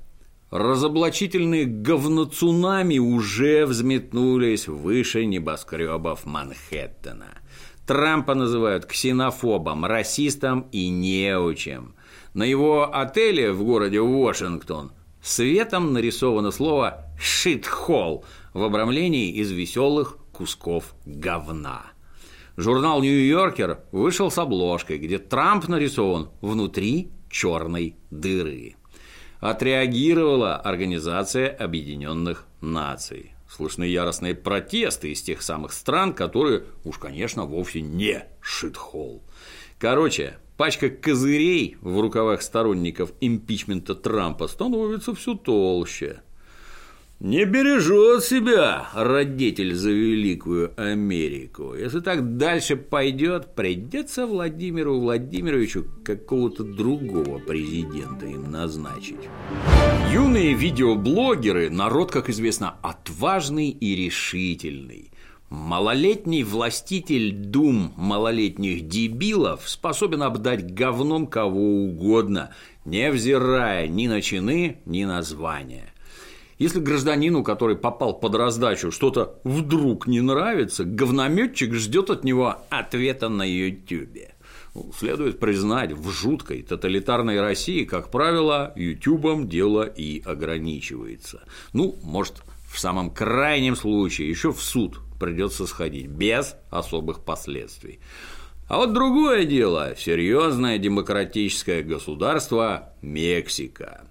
разоблачительные 0.50 1.64
говноцунами 1.64 2.98
уже 2.98 3.64
взметнулись 3.66 4.68
выше 4.68 5.24
небоскребов 5.24 6.26
Манхэттена. 6.26 7.38
Трампа 7.86 8.34
называют 8.34 8.86
ксенофобом, 8.86 9.84
расистом 9.84 10.68
и 10.72 10.88
неучем. 10.88 11.94
На 12.34 12.44
его 12.44 12.94
отеле 12.94 13.52
в 13.52 13.64
городе 13.64 14.00
Вашингтон 14.00 14.92
светом 15.22 15.92
нарисовано 15.92 16.50
слово 16.50 17.06
«шитхолл» 17.18 18.24
в 18.52 18.62
обрамлении 18.62 19.32
из 19.32 19.50
веселых 19.50 20.18
кусков 20.32 20.94
говна. 21.04 21.82
Журнал 22.56 23.02
«Нью-Йоркер» 23.02 23.80
вышел 23.90 24.30
с 24.30 24.38
обложкой, 24.38 24.98
где 24.98 25.18
Трамп 25.18 25.68
нарисован 25.68 26.30
внутри 26.40 27.10
черной 27.28 27.96
дыры 28.10 28.76
отреагировала 29.44 30.56
Организация 30.56 31.50
Объединенных 31.50 32.46
Наций. 32.62 33.34
Слышны 33.46 33.84
яростные 33.84 34.34
протесты 34.34 35.12
из 35.12 35.20
тех 35.20 35.42
самых 35.42 35.74
стран, 35.74 36.14
которые, 36.14 36.64
уж, 36.82 36.96
конечно, 36.96 37.44
вовсе 37.44 37.82
не 37.82 38.24
шитхол. 38.40 39.22
Короче, 39.78 40.38
пачка 40.56 40.88
козырей 40.88 41.76
в 41.82 42.00
рукавах 42.00 42.40
сторонников 42.40 43.12
импичмента 43.20 43.94
Трампа 43.94 44.48
становится 44.48 45.14
все 45.14 45.34
толще. 45.34 46.22
Не 47.24 47.46
бережет 47.46 48.22
себя 48.22 48.88
родитель 48.92 49.74
за 49.74 49.88
великую 49.88 50.74
Америку. 50.76 51.74
Если 51.74 52.00
так 52.00 52.36
дальше 52.36 52.76
пойдет, 52.76 53.54
придется 53.54 54.26
Владимиру 54.26 55.00
Владимировичу 55.00 55.86
какого-то 56.04 56.64
другого 56.64 57.38
президента 57.38 58.26
им 58.26 58.50
назначить. 58.50 59.30
Юные 60.12 60.52
видеоблогеры– 60.52 61.70
народ, 61.70 62.10
как 62.10 62.28
известно, 62.28 62.74
отважный 62.82 63.70
и 63.70 63.96
решительный. 63.96 65.10
Малолетний 65.48 66.42
властитель 66.42 67.32
дум 67.32 67.94
малолетних 67.96 68.86
дебилов 68.86 69.66
способен 69.66 70.22
обдать 70.24 70.74
говном 70.74 71.26
кого 71.26 71.84
угодно, 71.86 72.50
невзирая 72.84 73.88
ни 73.88 74.08
на 74.08 74.20
чины, 74.20 74.82
ни 74.84 75.04
на 75.04 75.22
звания. 75.22 75.93
Если 76.58 76.78
гражданину, 76.78 77.42
который 77.42 77.76
попал 77.76 78.18
под 78.18 78.34
раздачу, 78.36 78.90
что-то 78.90 79.40
вдруг 79.44 80.06
не 80.06 80.20
нравится, 80.20 80.84
говнометчик 80.84 81.74
ждет 81.74 82.10
от 82.10 82.24
него 82.24 82.56
ответа 82.70 83.28
на 83.28 83.42
Ютубе. 83.42 84.34
Ну, 84.74 84.92
следует 84.96 85.38
признать, 85.38 85.92
в 85.92 86.10
жуткой 86.10 86.62
тоталитарной 86.62 87.40
России, 87.40 87.84
как 87.84 88.10
правило, 88.10 88.72
Ютубом 88.76 89.48
дело 89.48 89.82
и 89.82 90.20
ограничивается. 90.24 91.44
Ну, 91.72 91.96
может, 92.02 92.42
в 92.68 92.78
самом 92.78 93.10
крайнем 93.10 93.76
случае 93.76 94.28
еще 94.28 94.52
в 94.52 94.60
суд 94.60 94.98
придется 95.20 95.66
сходить 95.66 96.08
без 96.08 96.56
особых 96.70 97.24
последствий. 97.24 98.00
А 98.66 98.78
вот 98.78 98.92
другое 98.92 99.44
дело– 99.44 99.94
серьезное 99.96 100.78
демократическое 100.78 101.82
государство 101.82 102.94
Мексика. 103.02 104.04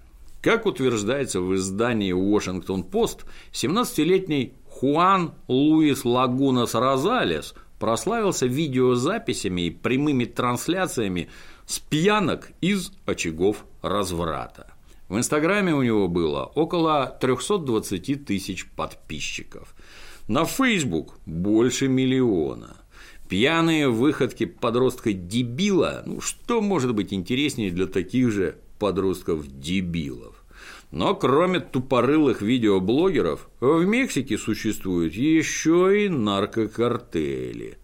Как 0.44 0.66
утверждается 0.66 1.40
в 1.40 1.54
издании 1.54 2.12
«Вашингтон-Пост», 2.12 3.24
17-летний 3.52 4.52
Хуан 4.68 5.32
Луис 5.48 6.04
Лагунас 6.04 6.74
Розалес 6.74 7.54
прославился 7.78 8.44
видеозаписями 8.44 9.62
и 9.62 9.70
прямыми 9.70 10.26
трансляциями 10.26 11.30
с 11.64 11.78
пьянок 11.78 12.50
из 12.60 12.92
очагов 13.06 13.64
разврата. 13.80 14.66
В 15.08 15.16
Инстаграме 15.16 15.74
у 15.74 15.80
него 15.80 16.08
было 16.08 16.44
около 16.44 17.16
320 17.22 18.26
тысяч 18.26 18.68
подписчиков. 18.68 19.74
На 20.28 20.44
Facebook 20.44 21.14
больше 21.24 21.88
миллиона. 21.88 22.76
Пьяные 23.30 23.88
выходки 23.88 24.44
подростка-дебила, 24.44 26.02
ну 26.04 26.20
что 26.20 26.60
может 26.60 26.94
быть 26.94 27.14
интереснее 27.14 27.70
для 27.70 27.86
таких 27.86 28.30
же 28.30 28.58
подростков-дебилов. 28.78 30.33
Но 30.90 31.14
кроме 31.14 31.60
тупорылых 31.60 32.40
видеоблогеров, 32.42 33.48
в 33.60 33.84
Мексике 33.84 34.38
существуют 34.38 35.14
еще 35.14 36.04
и 36.04 36.08
наркокартели. 36.08 37.78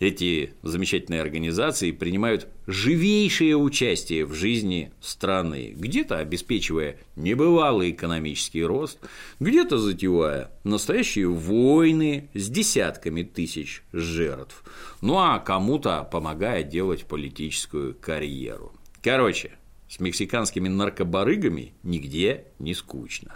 Эти 0.00 0.54
замечательные 0.62 1.20
организации 1.20 1.90
принимают 1.90 2.48
живейшее 2.66 3.56
участие 3.56 4.24
в 4.24 4.32
жизни 4.32 4.92
страны, 5.02 5.74
где-то 5.76 6.16
обеспечивая 6.16 6.96
небывалый 7.16 7.90
экономический 7.90 8.64
рост, 8.64 8.98
где-то 9.40 9.76
затевая 9.76 10.50
настоящие 10.64 11.28
войны 11.28 12.30
с 12.32 12.48
десятками 12.48 13.22
тысяч 13.22 13.82
жертв, 13.92 14.64
ну 15.02 15.18
а 15.18 15.38
кому-то 15.38 16.08
помогая 16.10 16.62
делать 16.62 17.04
политическую 17.04 17.94
карьеру. 17.94 18.72
Короче, 19.02 19.52
с 19.90 19.98
мексиканскими 19.98 20.68
наркобарыгами 20.68 21.74
нигде 21.82 22.44
не 22.60 22.74
скучно. 22.74 23.34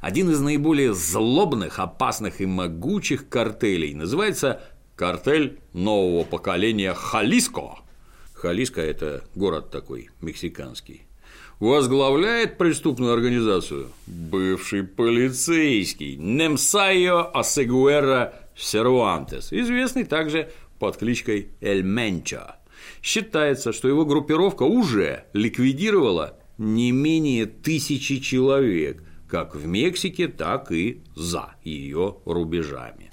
Один 0.00 0.30
из 0.30 0.40
наиболее 0.40 0.94
злобных, 0.94 1.78
опасных 1.78 2.40
и 2.40 2.46
могучих 2.46 3.28
картелей 3.28 3.94
называется 3.94 4.62
картель 4.96 5.60
нового 5.74 6.24
поколения 6.24 6.94
Халиско. 6.94 7.80
Халиско– 8.32 8.80
это 8.82 9.22
город 9.34 9.70
такой, 9.70 10.08
мексиканский. 10.20 11.02
Возглавляет 11.60 12.58
преступную 12.58 13.12
организацию 13.12 13.90
бывший 14.06 14.82
полицейский 14.82 16.16
Немсайо 16.16 17.30
Асегуэра 17.32 18.34
Сервантес, 18.56 19.52
известный 19.52 20.04
также 20.04 20.50
под 20.80 20.96
кличкой 20.96 21.50
Эль 21.60 21.82
Менчо. 21.82 22.56
Считается, 23.02 23.72
что 23.72 23.88
его 23.88 24.04
группировка 24.04 24.62
уже 24.62 25.24
ликвидировала 25.32 26.38
не 26.58 26.92
менее 26.92 27.46
тысячи 27.46 28.18
человек, 28.18 29.02
как 29.28 29.54
в 29.54 29.66
Мексике, 29.66 30.28
так 30.28 30.70
и 30.72 31.02
за 31.16 31.54
ее 31.64 32.16
рубежами. 32.24 33.12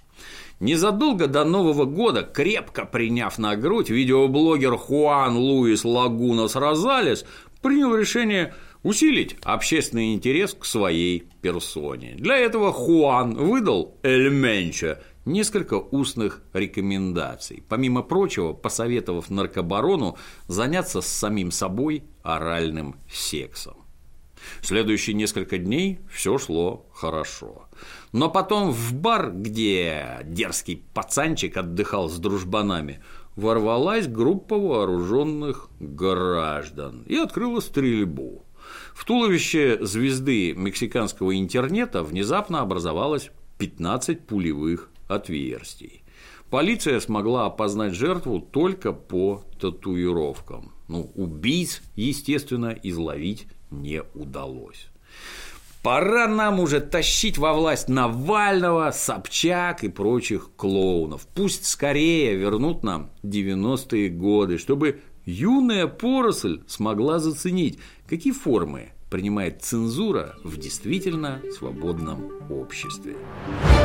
Незадолго 0.59 1.27
до 1.27 1.45
Нового 1.45 1.85
года, 1.85 2.21
крепко 2.21 2.85
приняв 2.85 3.37
на 3.37 3.55
грудь, 3.55 3.89
видеоблогер 3.89 4.75
Хуан 4.75 5.37
Луис 5.37 5.85
Лагунас 5.85 6.55
Розалес 6.55 7.25
принял 7.61 7.95
решение 7.95 8.53
усилить 8.83 9.37
общественный 9.43 10.13
интерес 10.13 10.53
к 10.53 10.65
своей 10.65 11.29
персоне. 11.41 12.15
Для 12.17 12.37
этого 12.37 12.73
Хуан 12.73 13.35
выдал 13.35 13.97
Эль 14.03 14.29
Менча 14.29 15.01
несколько 15.29 15.75
устных 15.75 16.41
рекомендаций, 16.53 17.63
помимо 17.67 18.03
прочего, 18.03 18.53
посоветовав 18.53 19.29
наркобарону 19.29 20.17
заняться 20.47 21.01
с 21.01 21.07
самим 21.07 21.51
собой 21.51 22.03
оральным 22.23 22.95
сексом. 23.09 23.77
Следующие 24.61 25.15
несколько 25.15 25.57
дней 25.57 25.99
все 26.11 26.37
шло 26.37 26.85
хорошо. 26.93 27.67
Но 28.11 28.29
потом 28.29 28.71
в 28.71 28.93
бар, 28.93 29.31
где 29.31 30.19
дерзкий 30.23 30.83
пацанчик 30.93 31.57
отдыхал 31.57 32.09
с 32.09 32.17
дружбанами, 32.17 33.03
ворвалась 33.35 34.07
группа 34.07 34.57
вооруженных 34.57 35.69
граждан 35.79 37.03
и 37.03 37.15
открыла 37.15 37.59
стрельбу. 37.59 38.45
В 38.93 39.05
туловище 39.05 39.79
звезды 39.81 40.53
мексиканского 40.53 41.37
интернета 41.37 42.03
внезапно 42.03 42.61
образовалось 42.61 43.31
15 43.57 44.25
пулевых 44.25 44.89
отверстий. 45.09 46.03
Полиция 46.49 46.99
смогла 46.99 47.47
опознать 47.47 47.93
жертву 47.93 48.39
только 48.39 48.93
по 48.93 49.43
татуировкам. 49.59 50.71
Ну, 50.87 51.11
убийц, 51.15 51.81
естественно, 51.95 52.75
изловить 52.81 53.47
не 53.69 54.01
удалось. 54.15 54.87
Пора 55.83 56.27
нам 56.27 56.59
уже 56.59 56.81
тащить 56.81 57.37
во 57.37 57.53
власть 57.53 57.87
Навального, 57.87 58.91
Собчак 58.91 59.83
и 59.83 59.89
прочих 59.89 60.49
клоунов. 60.55 61.25
Пусть 61.33 61.65
скорее 61.65 62.35
вернут 62.35 62.83
нам 62.83 63.11
90-е 63.23 64.09
годы, 64.09 64.57
чтобы 64.57 65.01
юная 65.25 65.87
поросль 65.87 66.63
смогла 66.67 67.19
заценить, 67.19 67.79
какие 68.07 68.33
формы 68.33 68.91
принимает 69.09 69.63
цензура 69.63 70.35
в 70.43 70.57
действительно 70.57 71.41
свободном 71.57 72.31
обществе. 72.51 73.15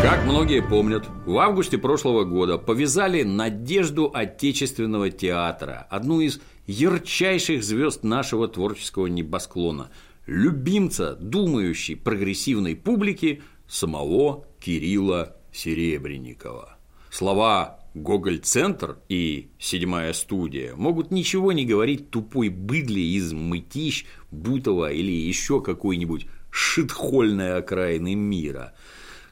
Как 0.03 0.25
многие 0.25 0.63
помнят, 0.63 1.07
в 1.27 1.39
августе 1.39 1.79
прошлого 1.79 2.25
года 2.25 2.59
повязали 2.59 3.23
надежду 3.23 4.11
отечественного 4.13 5.11
театра, 5.11 5.87
одну 5.91 6.21
из 6.21 6.41
ярчайших 6.67 7.63
звезд 7.63 8.05
нашего 8.05 8.49
творческого 8.49 9.07
небосклона, 9.07 9.91
любимца 10.27 11.17
думающей 11.17 11.97
прогрессивной 11.97 12.77
публики 12.77 13.43
самого 13.67 14.47
Кирилла 14.61 15.37
Серебренникова. 15.53 16.77
Слова 17.11 17.84
Гоголь-центр 17.95 18.99
и 19.09 19.51
седьмая 19.61 20.13
студия 20.13 20.75
могут 20.75 21.13
ничего 21.13 21.53
не 21.53 21.65
говорить 21.65 22.11
тупой 22.11 22.49
быдле 22.49 23.03
из 23.03 23.33
Мытищ, 23.33 24.05
Бутова 24.33 24.91
или 24.91 25.13
еще 25.13 25.61
какой-нибудь 25.61 26.27
шитхольной 26.51 27.57
окраины 27.57 28.17
мира, 28.17 28.75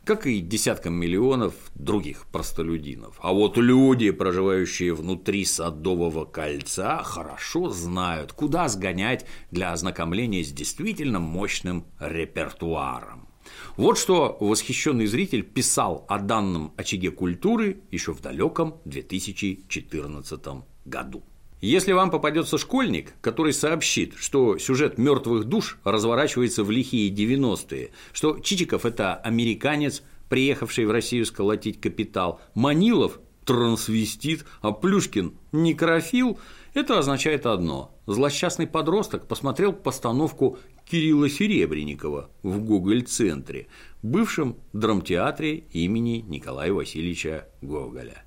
как 0.04 0.28
и 0.28 0.38
десяткам 0.38 0.94
миллионов 0.94 1.54
других 1.74 2.26
простолюдинов. 2.26 3.18
А 3.20 3.32
вот 3.32 3.56
люди, 3.56 4.12
проживающие 4.12 4.94
внутри 4.94 5.44
Садового 5.44 6.24
кольца, 6.24 7.02
хорошо 7.02 7.70
знают, 7.70 8.32
куда 8.32 8.68
сгонять 8.68 9.26
для 9.50 9.72
ознакомления 9.72 10.44
с 10.44 10.52
действительно 10.52 11.18
мощным 11.18 11.84
репертуаром. 11.98 13.31
Вот 13.76 13.98
что 13.98 14.36
восхищенный 14.40 15.06
зритель 15.06 15.42
писал 15.42 16.04
о 16.08 16.18
данном 16.18 16.72
очаге 16.76 17.10
культуры 17.10 17.80
еще 17.90 18.12
в 18.12 18.20
далеком 18.20 18.76
2014 18.84 20.40
году. 20.84 21.22
Если 21.62 21.92
вам 21.92 22.10
попадется 22.10 22.58
школьник, 22.58 23.14
который 23.20 23.52
сообщит, 23.52 24.14
что 24.16 24.58
сюжет 24.58 24.98
мертвых 24.98 25.44
душ 25.44 25.78
разворачивается 25.84 26.64
в 26.64 26.72
лихие 26.72 27.08
90-е, 27.08 27.92
что 28.12 28.40
Чичиков– 28.40 28.84
это 28.86 29.14
американец, 29.14 30.02
приехавший 30.28 30.86
в 30.86 30.90
Россию 30.90 31.24
сколотить 31.24 31.80
капитал, 31.80 32.40
Манилов– 32.54 33.20
трансвестит, 33.44 34.44
а 34.60 34.72
Плюшкин– 34.72 35.34
некрофил, 35.52 36.38
это 36.74 36.98
означает 36.98 37.46
одно– 37.46 37.94
злосчастный 38.06 38.66
подросток 38.66 39.28
посмотрел 39.28 39.72
постановку 39.72 40.58
Кирилла 40.92 41.30
Серебренникова 41.30 42.28
в 42.42 42.62
Гоголь-центре, 42.62 43.68
бывшем 44.02 44.58
драмтеатре 44.74 45.64
имени 45.72 46.18
Николая 46.18 46.70
Васильевича 46.70 47.48
Гоголя. 47.62 48.24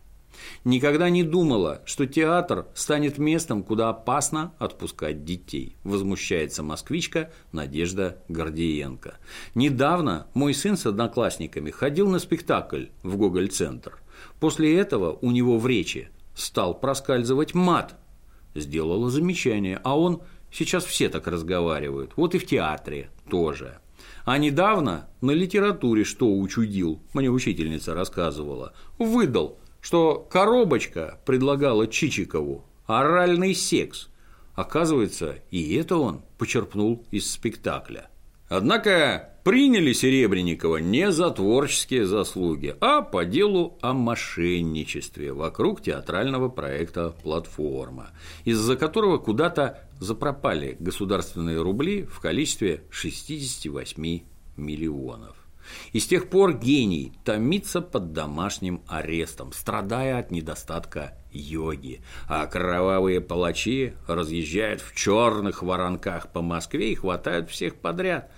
Никогда 0.63 1.11
не 1.11 1.21
думала, 1.21 1.83
что 1.85 2.07
театр 2.07 2.65
станет 2.73 3.19
местом, 3.19 3.61
куда 3.61 3.89
опасно 3.89 4.55
отпускать 4.57 5.23
детей, 5.23 5.75
возмущается 5.83 6.63
москвичка 6.63 7.31
Надежда 7.51 8.23
Гордиенко. 8.29 9.19
Недавно 9.53 10.25
мой 10.33 10.55
сын 10.55 10.75
с 10.75 10.87
одноклассниками 10.87 11.69
ходил 11.69 12.09
на 12.09 12.17
спектакль 12.17 12.85
в 13.03 13.15
Гоголь-центр. 13.15 13.99
После 14.39 14.75
этого 14.75 15.19
у 15.21 15.29
него 15.29 15.59
в 15.59 15.67
речи 15.67 16.09
стал 16.33 16.79
проскальзывать 16.79 17.53
мат. 17.53 17.95
Сделала 18.55 19.11
замечание, 19.11 19.79
а 19.83 19.99
он 19.99 20.23
Сейчас 20.57 20.85
все 20.85 21.09
так 21.09 21.27
разговаривают. 21.27 22.13
Вот 22.15 22.33
и 22.33 22.37
в 22.37 22.45
театре 22.45 23.09
тоже. 23.29 23.79
А 24.23 24.37
недавно 24.37 25.09
на 25.19 25.31
литературе 25.31 26.05
что 26.05 26.33
учудил, 26.33 27.01
мне 27.13 27.29
учительница 27.29 27.93
рассказывала, 27.93 28.73
выдал, 28.97 29.59
что 29.81 30.15
коробочка 30.15 31.19
предлагала 31.25 31.87
Чичикову 31.87 32.63
оральный 32.85 33.53
секс. 33.53 34.07
Оказывается, 34.53 35.39
и 35.51 35.75
это 35.75 35.97
он 35.97 36.21
почерпнул 36.37 37.05
из 37.11 37.29
спектакля. 37.29 38.09
Однако 38.47 39.34
приняли 39.45 39.93
Серебренникова 39.93 40.77
не 40.77 41.11
за 41.11 41.29
творческие 41.29 42.07
заслуги, 42.07 42.75
а 42.81 43.03
по 43.03 43.25
делу 43.25 43.77
о 43.79 43.93
мошенничестве 43.93 45.33
вокруг 45.33 45.83
театрального 45.83 46.49
проекта 46.49 47.11
«Платформа», 47.11 48.09
из-за 48.43 48.75
которого 48.75 49.19
куда-то 49.19 49.87
запропали 49.99 50.75
государственные 50.79 51.61
рубли 51.61 52.05
в 52.05 52.19
количестве 52.21 52.85
68 52.89 54.21
миллионов. 54.57 55.35
И 55.93 55.99
с 55.99 56.07
тех 56.07 56.27
пор 56.29 56.57
гений 56.57 57.13
томится 57.23 57.81
под 57.81 58.13
домашним 58.13 58.81
арестом, 58.87 59.53
страдая 59.53 60.17
от 60.17 60.31
недостатка 60.31 61.19
йоги, 61.31 62.01
а 62.27 62.47
кровавые 62.47 63.21
палачи 63.21 63.93
разъезжают 64.07 64.81
в 64.81 64.95
черных 64.95 65.61
воронках 65.61 66.31
по 66.31 66.41
Москве 66.41 66.91
и 66.91 66.95
хватают 66.95 67.51
всех 67.51 67.75
подряд. 67.75 68.31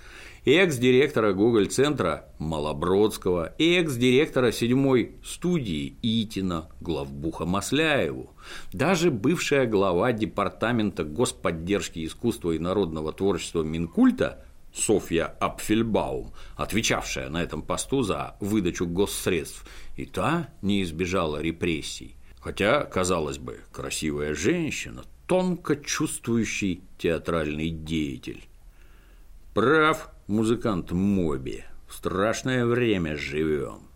Экс-директора 0.50 1.34
Гоголь-центра 1.34 2.30
Малобродского, 2.40 3.54
экс-директора 3.58 4.54
седьмой 4.54 5.18
студии 5.22 5.98
Итина, 6.02 6.70
главбуха 6.80 7.46
Масляеву, 7.46 8.34
даже 8.72 9.12
бывшая 9.12 9.66
глава 9.66 10.14
Департамента 10.14 11.04
господдержки 11.04 12.06
искусства 12.06 12.54
и 12.54 12.60
народного 12.60 13.12
творчества 13.12 13.62
Минкульта 13.62 14.46
Софья 14.74 15.26
Апфельбаум, 15.26 16.32
отвечавшая 16.56 17.28
на 17.28 17.44
этом 17.44 17.62
посту 17.62 18.04
за 18.04 18.38
выдачу 18.40 18.88
госсредств, 18.88 19.66
и 19.98 20.06
та 20.06 20.48
не 20.62 20.82
избежала 20.84 21.42
репрессий. 21.42 22.16
Хотя, 22.40 22.86
казалось 22.86 23.38
бы, 23.38 23.60
красивая 23.74 24.34
женщина, 24.34 25.04
тонко 25.28 25.76
чувствующий 25.76 26.84
театральный 26.98 27.70
деятель. 27.70 28.46
Прав 29.54 30.10
музыкант 30.28 30.92
Моби. 30.92 31.64
В 31.88 31.94
страшное 31.94 32.66
время 32.66 33.18
живем. 33.18 33.88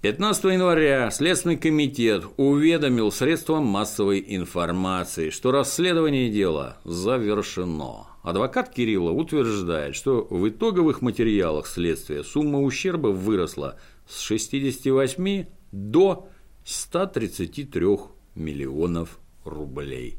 15 0.00 0.44
января 0.44 1.10
Следственный 1.10 1.56
комитет 1.56 2.24
уведомил 2.36 3.10
средствам 3.10 3.64
массовой 3.64 4.22
информации, 4.26 5.30
что 5.30 5.50
расследование 5.50 6.30
дела 6.30 6.78
завершено. 6.84 8.06
Адвокат 8.22 8.70
Кирилла 8.70 9.12
утверждает, 9.12 9.94
что 9.94 10.26
в 10.28 10.48
итоговых 10.48 11.00
материалах 11.02 11.66
следствия 11.66 12.22
сумма 12.22 12.60
ущерба 12.60 13.08
выросла 13.08 13.78
с 14.08 14.20
68 14.20 15.46
до 15.72 16.28
133 16.64 17.86
миллионов 18.34 19.18
рублей. 19.44 20.16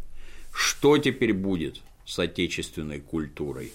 Что 0.53 0.97
теперь 0.97 1.33
будет 1.33 1.81
с 2.05 2.17
отечественной 2.19 3.01
культурой? 3.01 3.71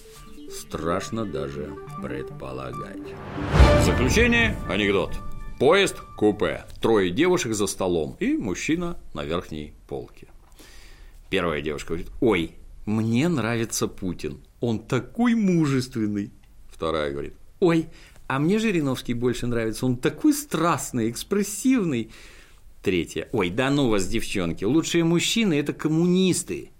Страшно 0.51 1.25
даже 1.25 1.73
предполагать. 2.03 3.15
В 3.79 3.85
заключение 3.85 4.57
анекдот. 4.67 5.11
Поезд, 5.59 5.95
купе, 6.17 6.65
трое 6.81 7.09
девушек 7.09 7.53
за 7.53 7.67
столом 7.67 8.17
и 8.19 8.33
мужчина 8.35 8.97
на 9.13 9.23
верхней 9.23 9.73
полке. 9.87 10.27
Первая 11.29 11.61
девушка 11.61 11.89
говорит, 11.89 12.11
ой, 12.19 12.55
мне 12.85 13.29
нравится 13.29 13.87
Путин, 13.87 14.41
он 14.59 14.79
такой 14.79 15.35
мужественный. 15.35 16.31
Вторая 16.69 17.11
говорит, 17.11 17.35
ой, 17.59 17.87
а 18.27 18.39
мне 18.39 18.59
Жириновский 18.59 19.13
больше 19.13 19.47
нравится, 19.47 19.85
он 19.85 19.95
такой 19.95 20.33
страстный, 20.33 21.09
экспрессивный. 21.09 22.11
Третья, 22.83 23.29
ой, 23.31 23.49
да 23.51 23.69
ну 23.69 23.87
вас, 23.87 24.07
девчонки, 24.07 24.65
лучшие 24.65 25.03
мужчины– 25.05 25.53
это 25.59 25.71
коммунисты. 25.71 26.71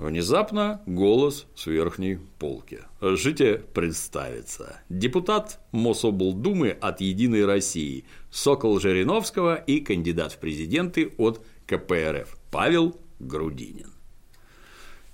Внезапно 0.00 0.80
голос 0.86 1.46
с 1.54 1.66
верхней 1.66 2.18
полки. 2.38 2.80
Жите 3.02 3.58
представиться. 3.58 4.80
Депутат 4.88 5.60
Мособлдумы 5.72 6.70
от 6.70 7.02
«Единой 7.02 7.44
России», 7.44 8.06
Сокол 8.30 8.80
Жириновского 8.80 9.56
и 9.56 9.80
кандидат 9.80 10.32
в 10.32 10.38
президенты 10.38 11.12
от 11.18 11.44
КПРФ 11.66 12.34
Павел 12.50 12.98
Грудинин. 13.18 13.92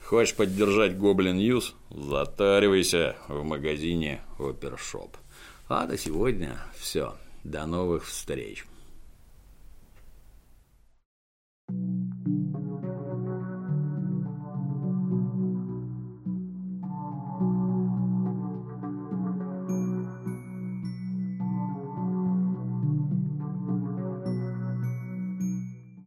Хочешь 0.04 0.36
поддержать 0.36 0.96
Goblin 0.96 1.38
News? 1.38 1.74
Затаривайся 1.90 3.16
в 3.26 3.42
магазине 3.42 4.20
Опершоп. 4.38 5.16
А 5.68 5.88
до 5.88 5.98
сегодня 5.98 6.58
все. 6.78 7.16
До 7.42 7.66
новых 7.66 8.06
встреч. 8.06 8.64
thank 11.68 12.10
you 12.10 12.15